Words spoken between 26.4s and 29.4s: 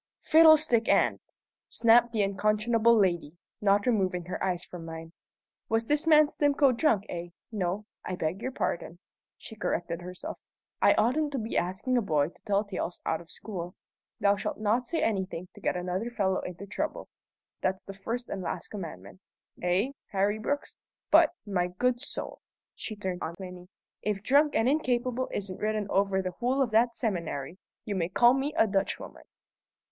of that seminary, you may call me a Dutchwoman!"